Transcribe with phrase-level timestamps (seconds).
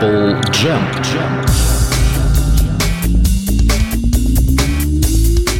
[0.00, 0.80] Apple Jam.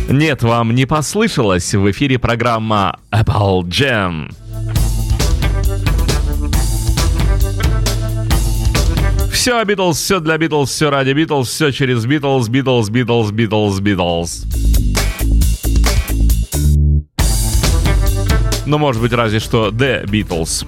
[0.09, 1.75] Нет, вам не послышалось.
[1.75, 4.33] В эфире программа Apple Jam.
[9.31, 14.45] Все Битлз, все для Битлз, все ради Битлз, все через Битлз, Битлз, Битлз, Битлз, Битлз.
[18.65, 20.65] Ну, может быть, разве что The Beatles.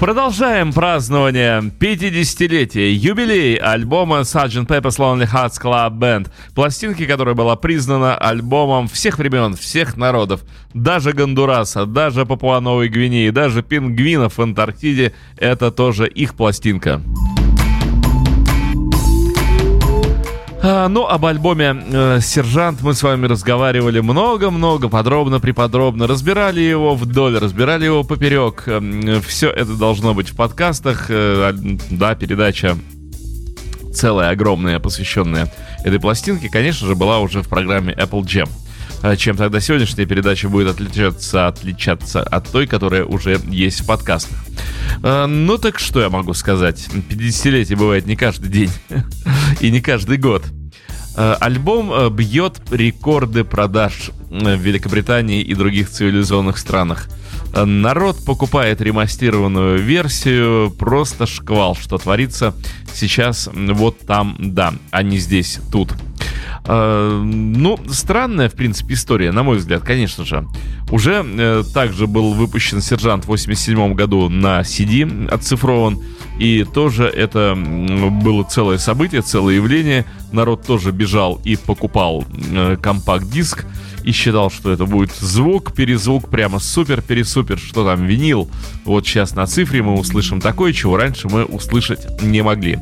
[0.00, 4.66] Продолжаем празднование 50-летия, юбилей альбома Sgt.
[4.66, 10.42] Pepper's Lonely Hearts Club Band, пластинки, которая была признана альбомом всех времен, всех народов,
[10.74, 17.00] даже Гондураса, даже Папуа-Новой Гвинеи, даже пингвинов в Антарктиде, это тоже их пластинка.
[17.00, 17.35] А,
[20.66, 26.06] ну, об альбоме э, «Сержант» мы с вами разговаривали много-много, подробно, преподробно.
[26.06, 28.64] Разбирали его вдоль, разбирали его поперек.
[28.66, 31.06] Э, все это должно быть в подкастах.
[31.08, 31.52] Э,
[31.90, 32.76] да, передача
[33.94, 35.52] целая, огромная, посвященная
[35.84, 38.48] этой пластинке, конечно же, была уже в программе Apple Jam.
[39.02, 44.38] А чем тогда сегодняшняя передача будет отличаться, отличаться от той, которая уже есть в подкастах.
[45.02, 46.88] А, ну так что я могу сказать?
[47.10, 48.70] 50-летие бывает не каждый день
[49.60, 50.44] и не каждый год.
[51.16, 57.08] Э, альбом э, бьет рекорды продаж э, в Великобритании и других цивилизованных странах.
[57.54, 62.54] Народ покупает ремастированную версию, просто шквал, что творится
[62.92, 65.94] сейчас вот там, да, а не здесь, тут.
[66.68, 70.46] Ну, странная, в принципе, история, на мой взгляд, конечно же.
[70.90, 76.00] Уже э, также был выпущен «Сержант» в 87 году на CD, оцифрован.
[76.38, 80.04] И тоже это было целое событие, целое явление.
[80.32, 83.64] Народ тоже бежал и покупал э, компакт-диск
[84.04, 88.48] и считал, что это будет звук, перезвук, прямо супер-пересупер, что там винил.
[88.84, 92.78] Вот сейчас на цифре мы услышим такое, чего раньше мы услышать не могли.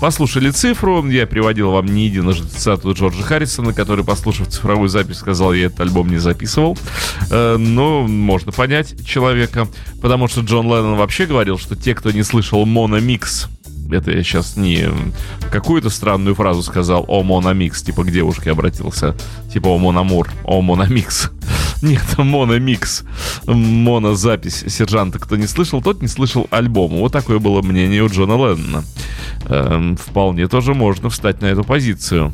[0.00, 5.52] Послушали цифру, я приводил вам не единожды цитату Джорджа Харрисона, который, послушав цифровую запись, сказал,
[5.54, 6.76] я этот альбом не записывал.
[7.30, 9.68] Э, но можно понять человека,
[10.02, 13.48] потому что Джон Леннон вообще говорил, что те, кто не слышал мономикс,
[13.90, 14.88] это я сейчас не
[15.50, 19.14] какую-то странную фразу сказал о мономикс, типа к девушке обратился,
[19.52, 21.30] типа о мономур, о мономикс.
[21.82, 23.04] Нет, мономикс,
[23.46, 25.18] монозапись сержанта.
[25.18, 26.98] Кто не слышал, тот не слышал альбома.
[26.98, 28.84] Вот такое было мнение у Джона Леннона.
[29.46, 32.32] Эм, вполне тоже можно встать на эту позицию.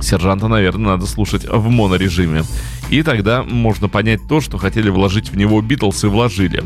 [0.00, 2.44] Сержанта, наверное, надо слушать в монорежиме.
[2.90, 6.64] И тогда можно понять то, что хотели вложить в него Битлз и вложили.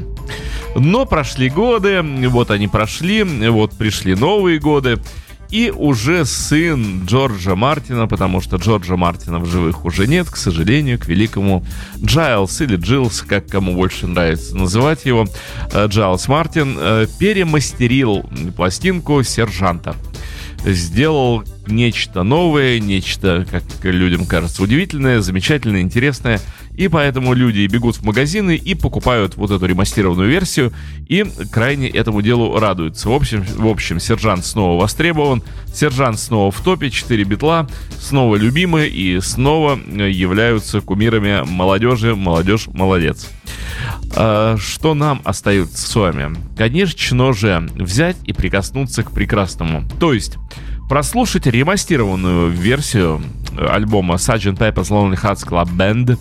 [0.77, 4.99] Но прошли годы, вот они прошли, вот пришли новые годы.
[5.51, 10.99] И уже сын Джорджа Мартина, потому что Джорджа Мартина в живых уже нет, к сожалению,
[10.99, 11.65] к великому
[12.03, 15.27] Джайлс или Джилс, как кому больше нравится называть его,
[15.73, 18.25] э, Джайлс Мартин, э, перемастерил
[18.57, 19.95] пластинку «Сержанта»
[20.65, 26.41] сделал нечто новое, нечто, как людям кажется, удивительное, замечательное, интересное.
[26.77, 30.73] И поэтому люди бегут в магазины и покупают вот эту ремастированную версию
[31.09, 33.09] и крайне этому делу радуются.
[33.09, 35.43] В общем, в общем сержант снова востребован,
[35.73, 37.69] сержант снова в топе, 4 битла,
[38.01, 42.17] снова любимы и снова являются кумирами молодежи.
[42.17, 43.29] Молодежь молодец.
[44.17, 46.37] А, что нам остается с вами?
[46.57, 49.89] Конечно же, взять и прикоснуться к прекрасному.
[50.01, 50.39] То есть
[50.89, 53.23] прослушать ремастированную версию
[53.57, 54.59] альбома Sgt.
[54.59, 56.19] Pepper's Lonely Hearts Club Band,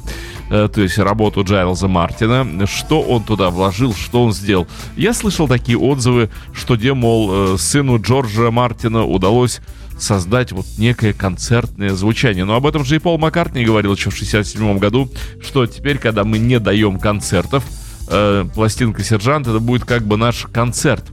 [0.50, 4.68] э, то есть работу Джайлза Мартина, что он туда вложил, что он сделал.
[4.96, 9.62] Я слышал такие отзывы, что, где, мол, э, сыну Джорджа Мартина удалось
[10.00, 12.46] создать вот некое концертное звучание.
[12.46, 15.10] Но об этом же и Пол Маккартни говорил еще в 67 году,
[15.42, 17.64] что теперь, когда мы не даем концертов,
[18.10, 21.06] э, пластинка «Сержант» это будет как бы наш концерт.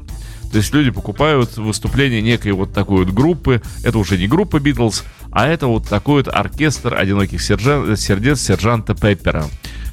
[0.50, 3.62] То есть люди покупают выступление некой вот такой вот группы.
[3.84, 7.96] Это уже не группа Битлз, а это вот такой вот оркестр одиноких сержан...
[7.96, 9.46] сердец сержанта Пеппера.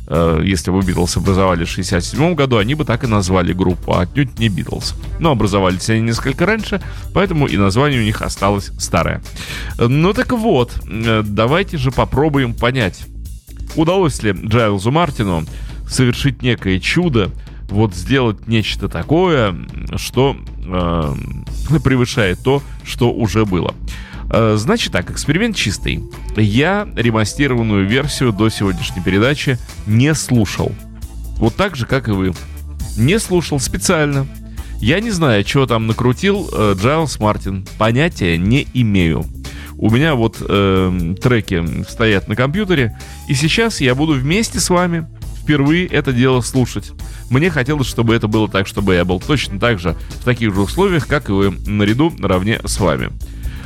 [0.08, 4.02] Э, если бы Битлз образовали в 67 году, они бы так и назвали группу, а
[4.02, 4.96] отнюдь не Битлз.
[5.20, 6.82] Но образовались они несколько раньше,
[7.14, 9.22] поэтому и название у них осталось старое.
[9.78, 13.06] Ну так вот, э, давайте же попробуем понять,
[13.76, 15.46] удалось ли Джайлзу Мартину
[15.88, 17.32] совершить некое чудо,
[17.70, 19.56] вот сделать нечто такое,
[19.96, 20.36] что
[20.66, 21.14] э,
[21.84, 23.74] превышает то, что уже было.
[24.30, 26.04] Э, значит так, эксперимент чистый.
[26.36, 30.72] Я ремастированную версию до сегодняшней передачи не слушал.
[31.38, 32.34] Вот так же, как и вы.
[32.98, 34.28] Не слушал специально.
[34.80, 37.66] Я не знаю, чего там накрутил э, Джайлс Мартин.
[37.78, 39.26] Понятия не имею.
[39.78, 42.98] У меня вот э, треки стоят на компьютере,
[43.28, 45.08] и сейчас я буду вместе с вами
[45.48, 46.92] впервые это дело слушать.
[47.30, 50.60] Мне хотелось, чтобы это было так, чтобы я был точно так же в таких же
[50.60, 53.12] условиях, как и вы, наряду, наравне с вами.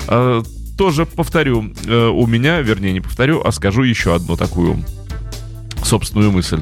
[0.08, 0.44] А,
[0.78, 4.86] тоже повторю, э, у меня, вернее, не повторю, а скажу еще одну такую
[5.84, 6.62] собственную мысль.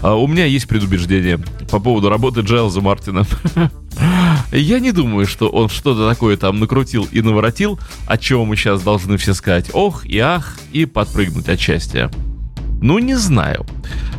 [0.00, 1.38] А у меня есть предубеждение
[1.68, 3.26] по поводу работы Джайлза Мартина.
[4.52, 8.80] Я не думаю, что он что-то такое там накрутил и наворотил, от чего мы сейчас
[8.82, 12.12] должны все сказать ох и ах и подпрыгнуть от счастья.
[12.82, 13.64] Ну, не знаю.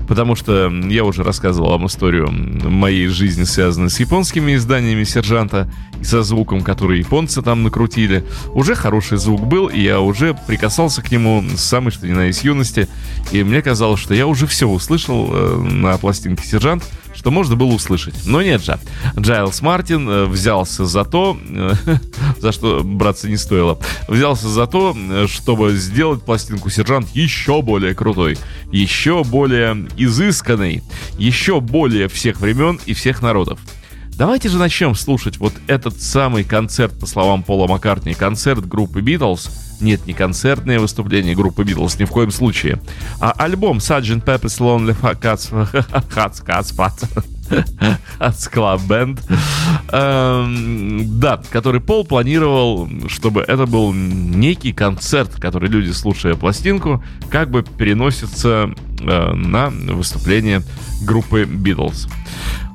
[0.07, 6.03] Потому что я уже рассказывал вам историю моей жизни, связанной с японскими изданиями «Сержанта» и
[6.03, 8.23] со звуком, который японцы там накрутили.
[8.53, 12.25] Уже хороший звук был, и я уже прикасался к нему с самой что ни на
[12.25, 12.87] есть юности.
[13.31, 16.83] И мне казалось, что я уже все услышал э, на пластинке «Сержант»,
[17.23, 18.25] что можно было услышать.
[18.25, 18.77] Но нет же.
[19.17, 21.71] Джайлс Мартин э, взялся за то, э,
[22.39, 23.79] за что браться не стоило,
[24.09, 28.37] взялся за то, э, чтобы сделать пластинку «Сержант» еще более крутой,
[28.73, 30.83] еще более изысканной,
[31.17, 33.57] еще более всех времен и всех народов.
[34.17, 39.49] Давайте же начнем слушать вот этот самый концерт, по словам Пола Маккартни, концерт группы Beatles.
[39.83, 42.79] Нет, не концертное выступление группы Beatles, ни в коем случае,
[43.19, 44.23] а альбом Sgt.
[44.23, 45.51] Pepper's Lonely Hearts
[46.15, 47.25] Hearts Hearts
[48.17, 49.19] Hearts Club Band.
[49.91, 57.51] Эм, да, который Пол планировал, чтобы это был некий концерт, который люди, слушая пластинку, как
[57.51, 60.63] бы переносятся э, на выступление
[61.01, 62.09] группы Beatles.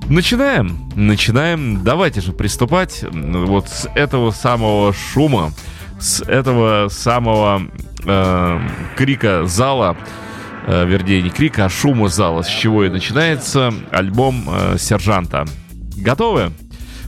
[0.09, 1.83] Начинаем, начинаем.
[1.85, 5.53] Давайте же приступать вот с этого самого шума,
[5.99, 7.63] с этого самого
[8.05, 8.61] э,
[8.97, 9.97] крика зала,
[10.67, 15.45] э, вернее не крика, а шума зала, с чего и начинается альбом э, Сержанта.
[15.97, 16.53] Готовы?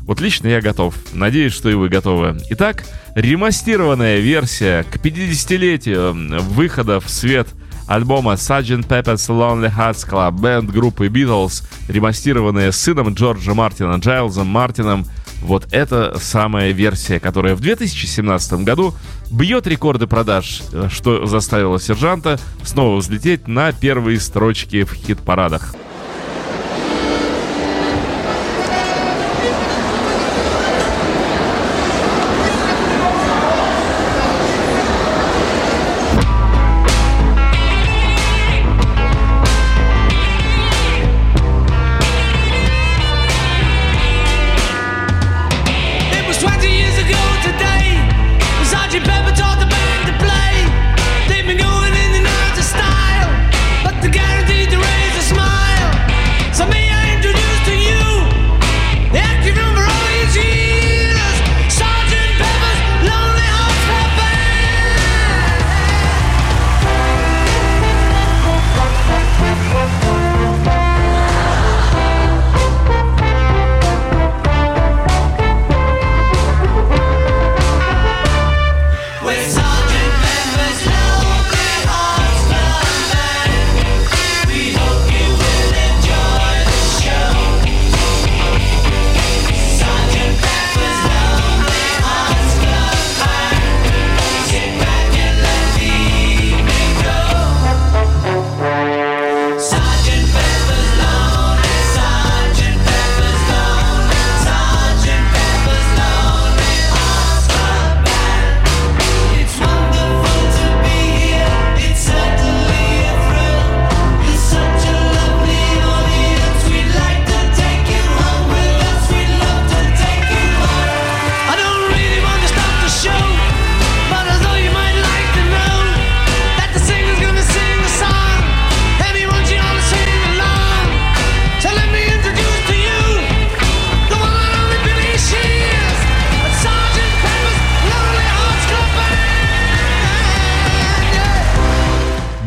[0.01, 0.95] Вот лично я готов.
[1.13, 2.39] Надеюсь, что и вы готовы.
[2.51, 2.85] Итак,
[3.15, 6.13] ремастированная версия к 50-летию
[6.43, 7.49] выхода в свет–
[7.91, 8.87] альбома Sgt.
[8.87, 15.07] Pepper's Lonely Hearts Club Band группы Beatles, ремастированная сыном Джорджа Мартина Джайлзом Мартином.
[15.43, 18.95] Вот это самая версия, которая в 2017 году
[19.31, 25.75] бьет рекорды продаж, что заставило сержанта снова взлететь на первые строчки в хит-парадах.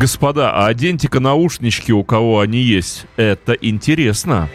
[0.04, 3.06] Господа, а оденьте-ка наушнички, у кого они есть.
[3.16, 4.50] Это интересно.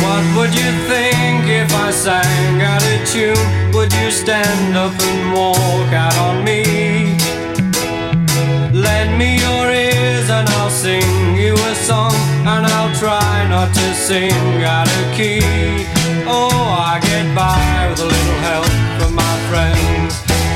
[0.00, 3.36] What would you think if I sang out of tune?
[3.74, 7.18] Would you stand up and walk out on me?
[8.82, 12.14] Lend me your ears and I'll sing you a song
[12.52, 15.86] And I'll try not to sing out of key
[16.26, 16.50] Oh,
[16.92, 20.12] I get by with a little help from my friends.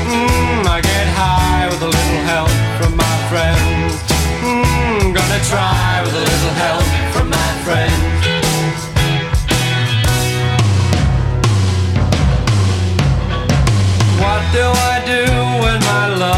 [0.07, 3.93] Mm, I get high with a little help from my friends.
[4.41, 8.79] Mm, gonna try with a little help from my friends.
[14.23, 15.23] What do I do
[15.61, 16.37] when my love?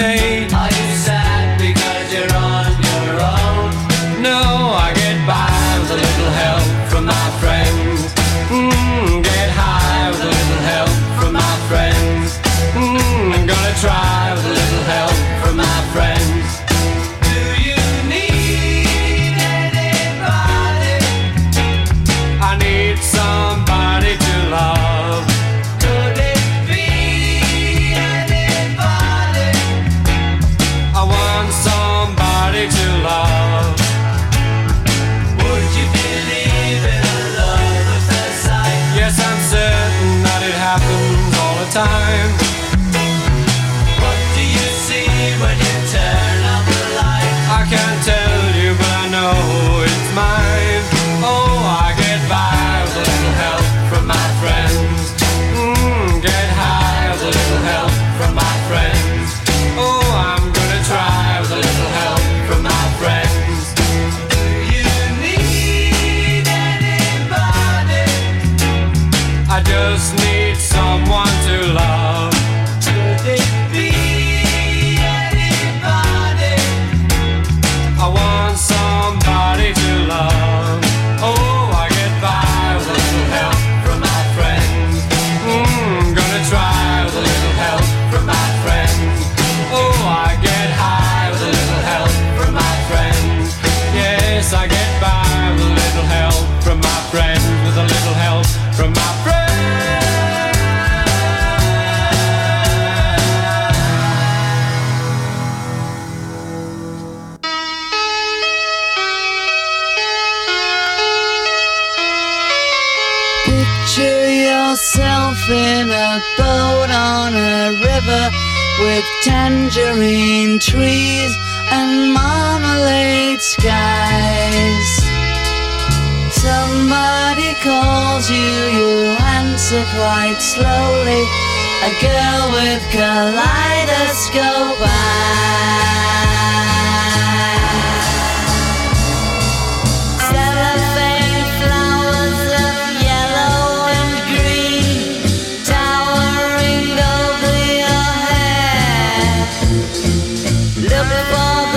[0.00, 0.39] day.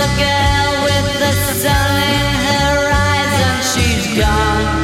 [0.00, 1.32] the girl with the
[1.62, 4.83] sun in her eyes, and she's gone.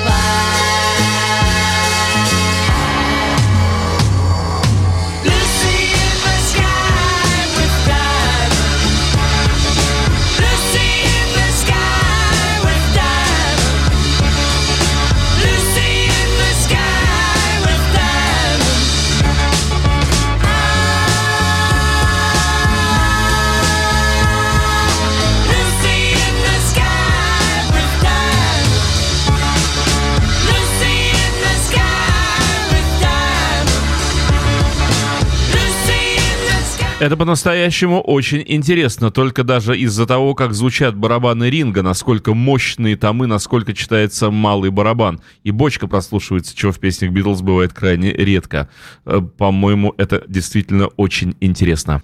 [37.01, 43.25] Это по-настоящему очень интересно, только даже из-за того, как звучат барабаны ринга, насколько мощные томы,
[43.25, 45.19] насколько читается малый барабан.
[45.43, 48.69] И бочка прослушивается, чего в песнях Битлз бывает крайне редко.
[49.07, 52.03] Э, по-моему, это действительно очень интересно.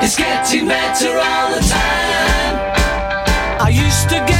[0.00, 2.54] It's getting better all the time.
[3.60, 4.37] I used to get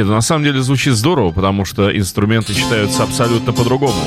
[0.00, 4.00] Нет, на самом деле звучит здорово, потому что инструменты читаются абсолютно по-другому.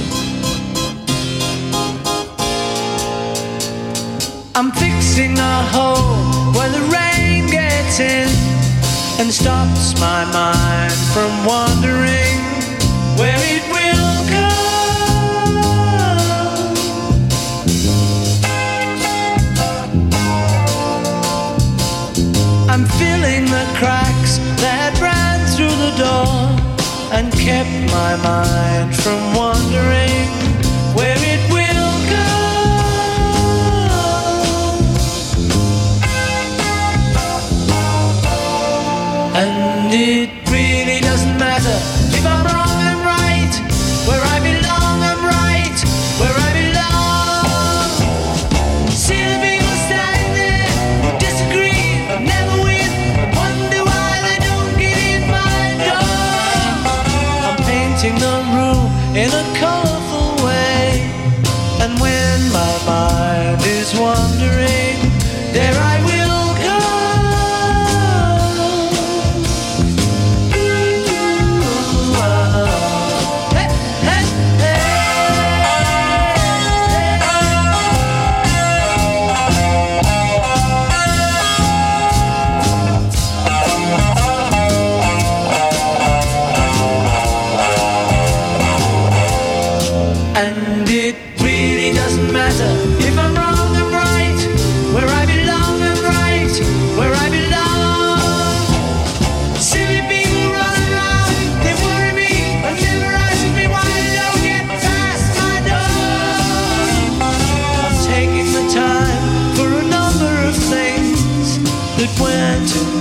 [4.56, 8.28] I'm fixing a hole where the rain gets in
[9.20, 12.40] and stops my mind from wandering
[13.16, 14.50] where it will go.
[22.68, 23.43] I'm that
[26.04, 26.36] door
[27.16, 30.28] and kept my mind from wandering
[30.98, 32.43] where it will go.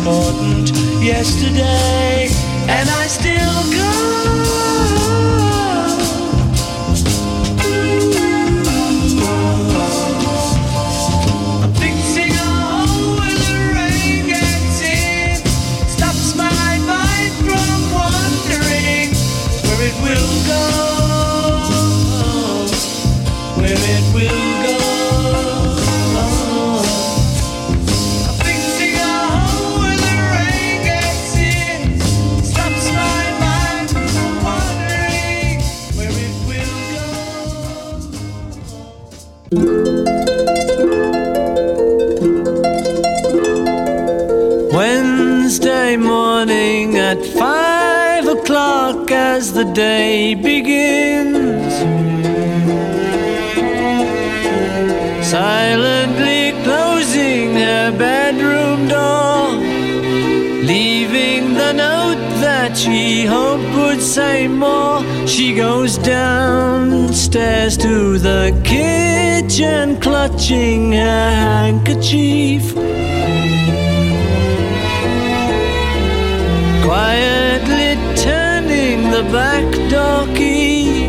[0.03, 2.27] Important yesterday,
[2.67, 3.82] and I still
[64.13, 65.01] say more.
[65.27, 72.75] She goes downstairs to the kitchen, clutching her handkerchief.
[76.85, 77.91] Quietly
[78.29, 81.09] turning the back door key.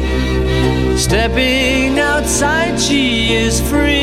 [0.96, 4.03] Stepping outside, she is free.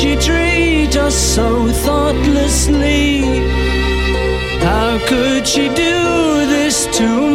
[0.00, 3.20] She treat us so thoughtlessly?
[4.60, 7.29] How could she do this to me?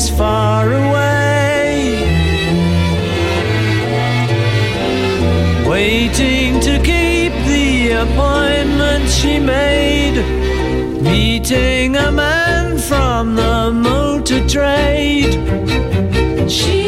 [0.00, 1.74] Is far away.
[5.68, 7.66] Waiting to keep the
[8.04, 10.18] appointment she made.
[11.02, 15.34] Meeting a man from the motor trade.
[16.50, 16.79] She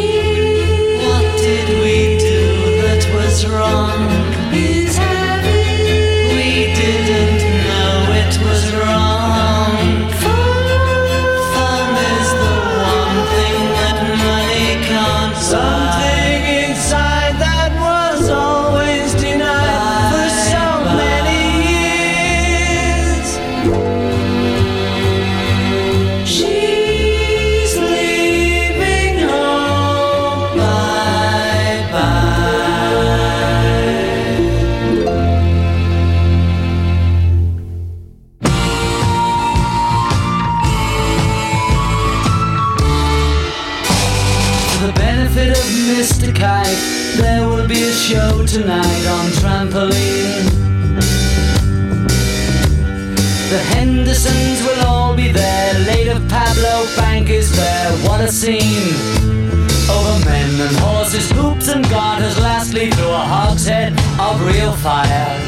[64.83, 65.39] fire.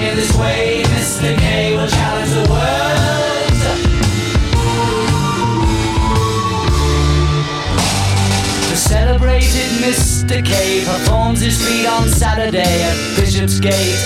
[0.00, 1.38] In this way, Mr.
[1.38, 3.60] K will challenge the world.
[8.70, 10.44] The celebrated Mr.
[10.44, 14.02] K performs his feat on Saturday at Bishopsgate.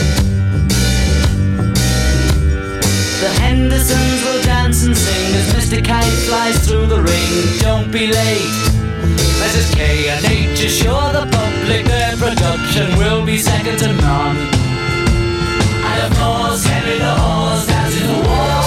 [3.22, 5.82] The Hendersons will dance and sing as Mr.
[5.82, 7.60] Kite flies through the ring.
[7.60, 8.52] Don't be late.
[9.40, 9.74] Mrs.
[9.74, 14.36] K and H assure the public their production will be second to none.
[14.36, 18.63] And of course, Henry the Horse dances the waltz.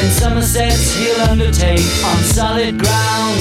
[0.00, 3.40] 10 Somersets he'll undertake on solid ground.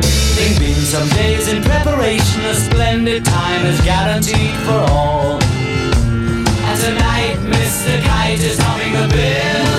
[0.00, 5.38] Having been some days in preparation, a splendid time is guaranteed for all.
[5.42, 8.02] And tonight, Mr.
[8.04, 9.77] Kite is humming the bill.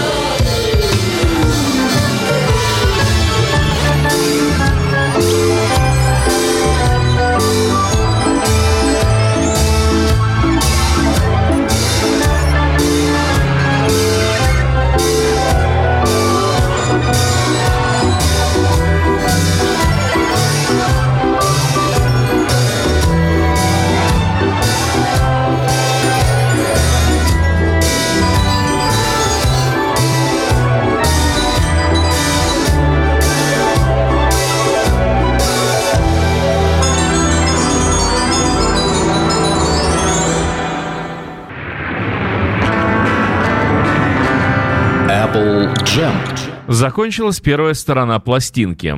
[46.69, 48.95] Закончилась первая сторона пластинки.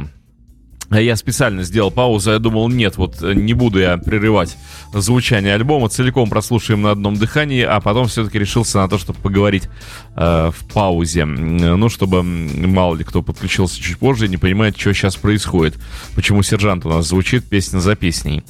[0.90, 4.58] Я специально сделал паузу, я думал, нет, вот э, не буду я прерывать
[4.94, 9.70] звучание альбома, целиком прослушаем на одном дыхании, а потом все-таки решился на то, чтобы поговорить
[10.18, 11.24] э, в паузе.
[11.24, 15.76] Ну, чтобы мало ли кто подключился чуть позже и не понимает, что сейчас происходит.
[16.14, 18.44] Почему «Сержант» у нас звучит песня за песней.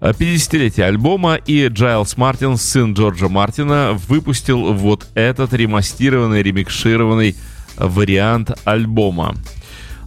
[0.00, 7.34] 50-летие альбома, и Джайлс Мартин, сын Джорджа Мартина, выпустил вот этот ремастированный, ремикшированный
[7.80, 9.34] вариант альбома.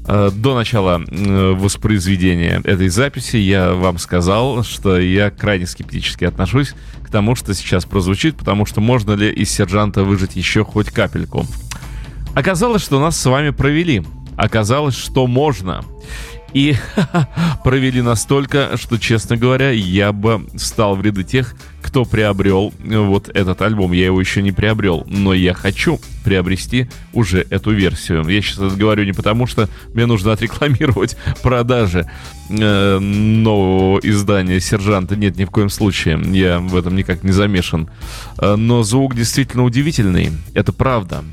[0.07, 7.09] Э, до начала воспроизведения этой записи я вам сказал, что я крайне скептически отношусь к
[7.09, 11.45] тому, что сейчас прозвучит, потому что можно ли из сержанта выжить еще хоть капельку.
[12.35, 14.03] Оказалось, что нас с вами провели.
[14.35, 15.85] Оказалось, что можно.
[16.53, 16.75] И
[17.63, 23.29] провели настолько, что, честно говоря, я бы стал в ряды тех, кто приобрел э, вот
[23.29, 23.91] этот альбом.
[23.91, 28.27] Я его еще не приобрел, но я хочу приобрести уже эту версию.
[28.27, 32.09] Я сейчас это говорю не потому, что мне нужно отрекламировать продажи
[32.49, 35.15] э, нового издания «Сержанта».
[35.15, 36.19] Нет, ни в коем случае.
[36.31, 37.89] Я в этом никак не замешан.
[38.37, 40.31] Э, но звук действительно удивительный.
[40.53, 41.23] Это правда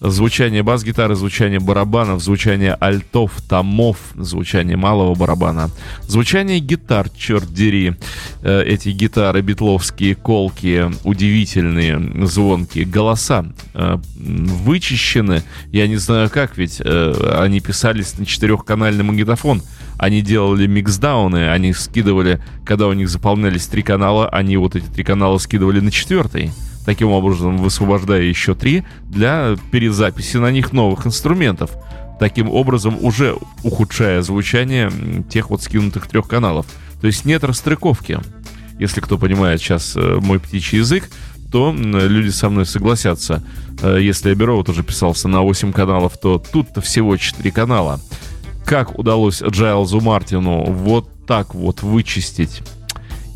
[0.00, 5.70] звучание бас-гитары, звучание барабанов, звучание альтов, томов, звучание малого барабана,
[6.02, 7.96] звучание гитар, черт дери,
[8.42, 16.80] э, эти гитары битловские, колки, удивительные, звонкие, голоса э, вычищены, я не знаю как, ведь
[16.84, 19.62] э, они писались на четырехканальный магнитофон,
[19.98, 25.02] они делали миксдауны, они скидывали, когда у них заполнялись три канала, они вот эти три
[25.02, 26.52] канала скидывали на четвертый
[26.88, 31.72] таким образом высвобождая еще три для перезаписи на них новых инструментов.
[32.18, 34.90] Таким образом, уже ухудшая звучание
[35.28, 36.64] тех вот скинутых трех каналов.
[37.02, 38.20] То есть нет расстыковки.
[38.78, 41.10] Если кто понимает сейчас э, мой птичий язык,
[41.52, 43.44] то люди со мной согласятся.
[43.82, 48.00] Э, если вот уже писался на 8 каналов, то тут-то всего 4 канала.
[48.64, 52.62] Как удалось Джайлзу Мартину вот так вот вычистить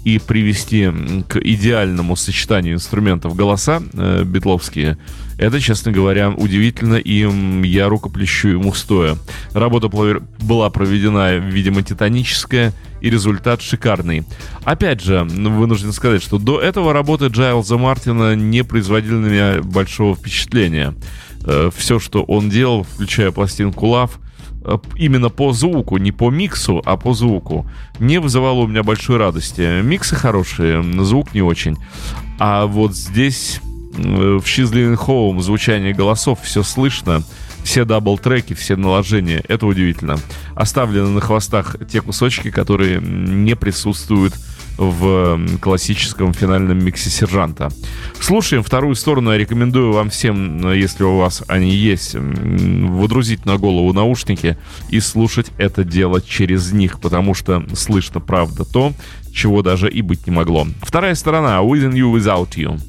[0.04, 0.90] и привести
[1.28, 4.98] к идеальному сочетанию инструментов голоса э, битловские,
[5.38, 7.26] это, честно говоря, удивительно, и
[7.66, 9.16] я рукоплещу ему стоя.
[9.52, 14.24] Работа была проведена, видимо, титаническая, и результат шикарный.
[14.64, 20.14] Опять же, вынужден сказать, что до этого работы Джайлза Мартина не производили на меня большого
[20.14, 20.94] впечатления.
[21.44, 24.20] Э, Все, что он делал, включая пластинку Э,
[24.96, 27.66] именно по звуку, не по миксу, а по звуку,
[27.98, 29.82] не вызывало у меня большой радости.
[29.82, 31.76] Миксы хорошие, звук не очень.
[32.38, 33.60] А вот здесь
[33.92, 34.72] в She's
[35.06, 37.22] Home звучание голосов все слышно,
[37.62, 39.42] все double-треки, все наложения.
[39.48, 40.18] Это удивительно.
[40.54, 44.51] Оставлены на хвостах те кусочки, которые не присутствуют в
[45.60, 47.70] классическом финальном миксе сержанта.
[48.20, 49.32] Слушаем вторую сторону.
[49.32, 54.56] Я рекомендую вам всем, если у вас они есть, водрузить на голову наушники
[54.88, 58.92] и слушать это дело через них, потому что слышно, правда, то,
[59.32, 60.66] чего даже и быть не могло.
[60.82, 62.80] Вторая сторона «Within You Without You».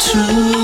[0.00, 0.59] 春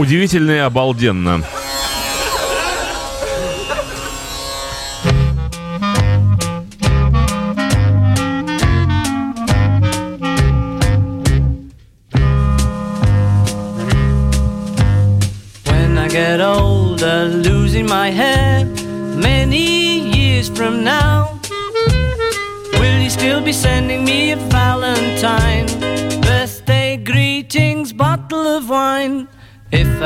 [0.00, 1.44] Удивительно и обалденно.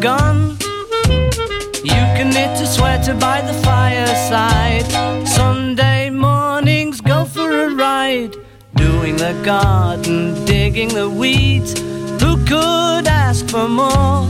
[0.00, 0.56] Gone.
[1.84, 4.86] You can knit a sweater by the fireside.
[5.28, 8.34] Sunday mornings go for a ride.
[8.74, 11.78] Doing the garden, digging the weeds.
[12.22, 14.26] Who could ask for more?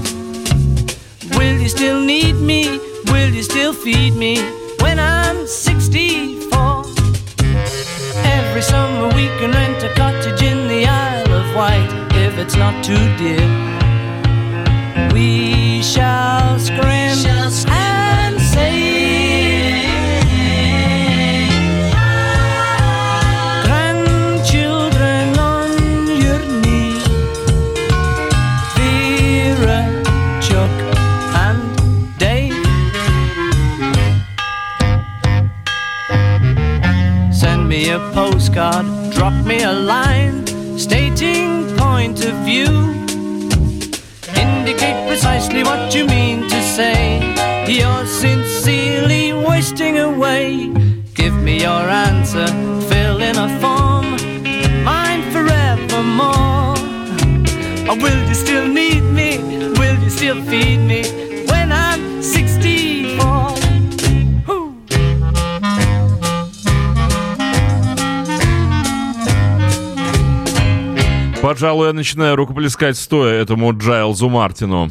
[1.36, 2.80] Will you still need me?
[3.06, 4.38] Will you still feed me
[4.80, 6.84] when I'm 64?
[8.24, 12.82] Every summer we can rent a cottage in the Isle of Wight if it's not
[12.82, 13.70] too dear.
[15.12, 16.81] We shall scream
[17.26, 19.01] and say,
[23.64, 25.70] Grandchildren on
[26.22, 27.01] your knee,
[28.76, 29.81] Vera,
[30.43, 30.76] Chuck,
[31.47, 31.62] and
[32.18, 32.55] Dave.
[37.33, 40.45] Send me a postcard, drop me a line,
[44.70, 47.18] Indicate precisely what you mean to say.
[47.66, 50.70] You're sincerely wasting away.
[51.12, 52.46] Give me your answer,
[52.88, 54.06] fill in a form,
[54.84, 56.76] mine forevermore.
[57.90, 59.38] Or will you still need me?
[59.76, 61.19] Will you still feed me
[71.43, 74.91] Пожалуй, я начинаю рукоплескать стоя этому Джайлзу Мартину.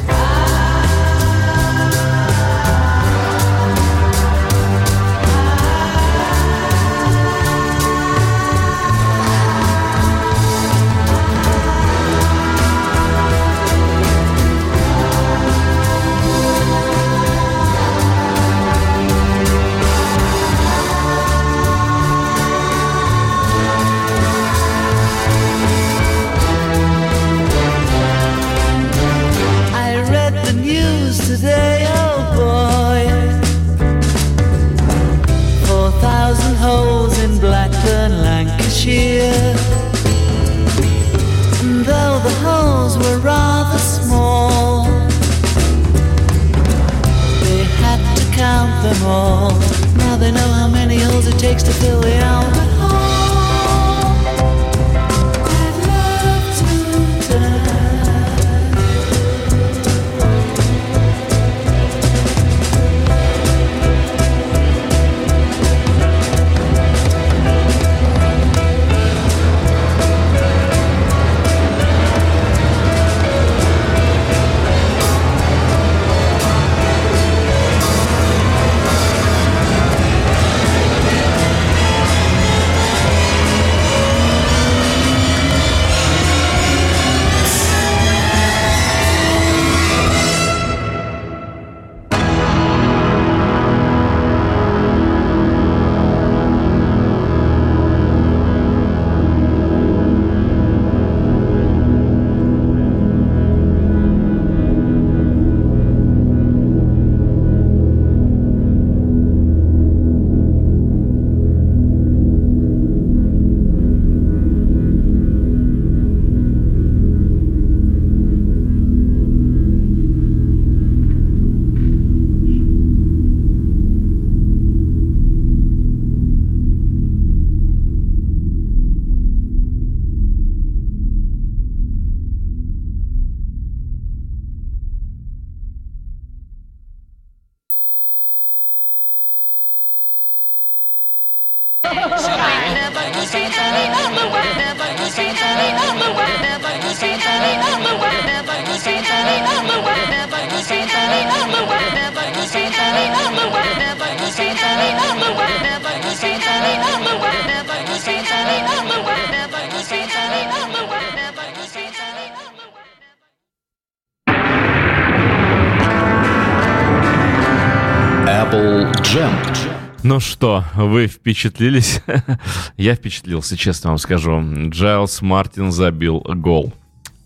[170.41, 172.01] Что, вы впечатлились?
[172.75, 174.41] Я впечатлился, честно вам скажу.
[174.69, 176.73] Джайлс Мартин забил гол.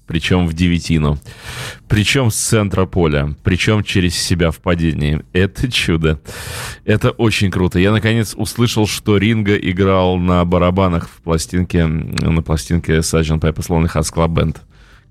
[0.06, 1.18] Причем в девятину.
[1.88, 3.34] Причем с центра поля.
[3.42, 5.22] Причем через себя в падении.
[5.32, 6.20] Это чудо.
[6.84, 7.80] Это очень круто.
[7.80, 13.40] Я, наконец, услышал, что Ринга играл на барабанах в пластинке, на пластинке Sgt.
[13.40, 14.58] Pepper's Lonely Hearts Club Band.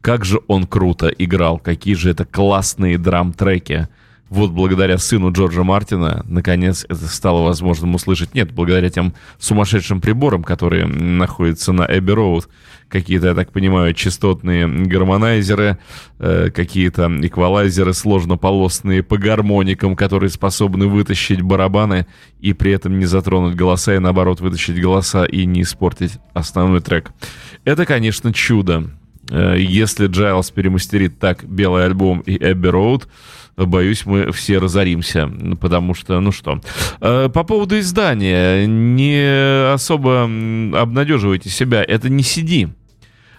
[0.02, 1.59] Как же он круто играл.
[1.59, 3.88] Какие же это классные драм-треки.
[4.35, 8.35] Вот благодаря сыну Джорджа Мартина, наконец, это стало возможным услышать.
[8.35, 12.49] Нет, благодаря тем сумасшедшим приборам, которые находятся на Эбби Роуд.
[12.89, 15.78] Какие-то, я так понимаю, частотные гармонайзеры,
[16.18, 22.09] э, какие-то эквалайзеры сложнополосные по гармоникам, которые способны вытащить барабаны
[22.41, 27.12] и при этом не затронуть голоса, и наоборот вытащить голоса и не испортить основной трек.
[27.64, 28.91] Это, конечно, чудо.
[29.30, 33.08] Э, Если Джайлз перемастерит так белый альбом и Эбби Роуд,
[33.56, 36.60] боюсь, мы все разоримся, потому что, ну что.
[37.00, 42.70] Э, По поводу издания, не особо обнадеживайте себя, это не CD.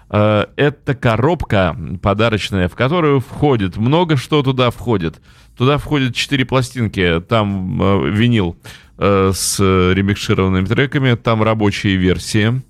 [0.09, 5.21] Э, Это коробка подарочная, в которую входит много что туда входит.
[5.57, 8.57] Туда входят четыре пластинки, там винил
[8.97, 12.61] с ремикшированными треками, там рабочие версии,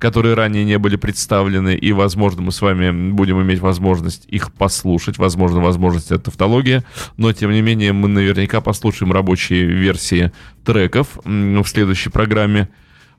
[0.00, 5.18] которые ранее не были представлены, и, возможно, мы с вами будем иметь возможность их послушать.
[5.18, 6.82] Возможно, возможность это тавтология,
[7.18, 10.32] но, тем не менее, мы наверняка послушаем рабочие версии
[10.64, 12.68] треков в следующей программе.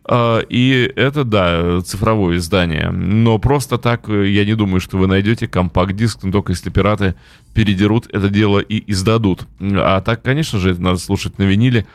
[0.03, 2.89] А, И это, да, цифровое издание.
[2.89, 7.13] Но просто так э, я не думаю, что вы найдете компакт-диск, но только если пираты
[7.53, 9.41] передерут это дело и издадут.
[9.59, 11.85] А так, конечно же, это надо слушать на виниле.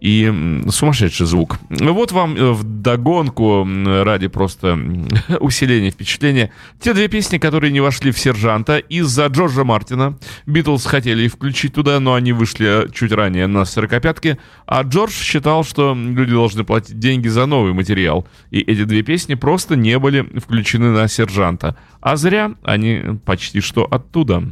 [0.00, 1.58] И сумасшедший звук.
[1.70, 3.66] Вот вам э, в догонку
[4.04, 4.78] ради просто
[5.40, 10.18] усиления впечатления те две песни, которые не вошли в «Сержанта» из-за Джорджа Мартина.
[10.46, 15.64] Битлз хотели их включить туда, но они вышли чуть ранее на «Сорокопятке», а Джордж считал,
[15.64, 18.26] что люди должны платить деньги за новый материал.
[18.50, 21.76] И эти две песни просто не были включены на «Сержанта».
[22.00, 24.42] А зря они почти что оттуда.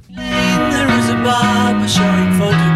[0.75, 2.74] There is a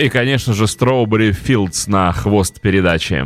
[0.00, 3.24] и, конечно же, Strawberry Fields на хвост передачи.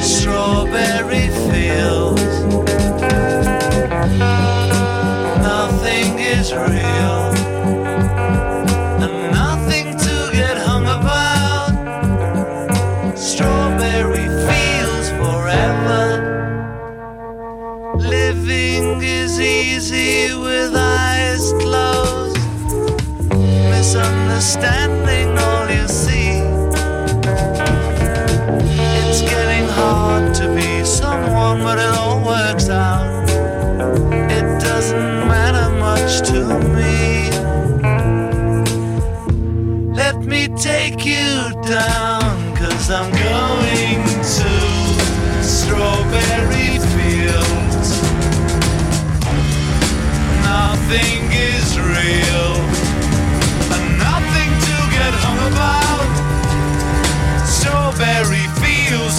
[0.00, 1.27] Strawberry
[24.48, 24.87] stand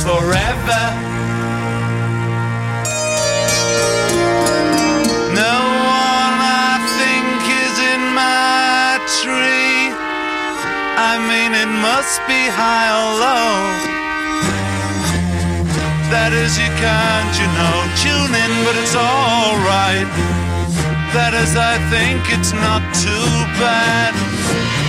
[0.09, 0.83] forever.
[5.45, 5.57] No
[6.01, 6.35] one
[6.65, 9.93] I think is in my tree.
[11.11, 13.53] I mean, it must be high or low.
[16.13, 20.09] That is, you can't, you know, tune in, but it's alright.
[21.13, 23.29] That is, I think it's not too
[23.61, 24.88] bad.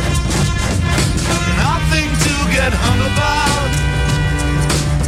[2.51, 3.71] get hung about.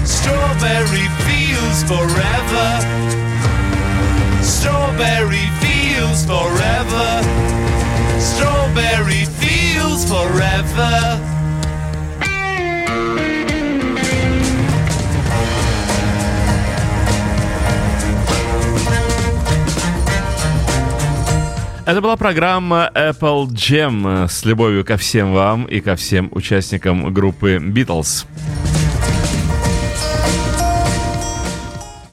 [0.07, 2.69] Strawberry fields forever.
[4.41, 7.09] Strawberry fields forever.
[8.19, 11.32] Strawberry fields forever.
[21.85, 27.57] Это была программа Apple Jam с любовью ко всем вам и ко всем участникам группы
[27.57, 28.25] Beatles.